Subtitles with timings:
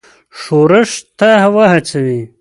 [0.39, 2.21] ښورښ ته وهڅوي.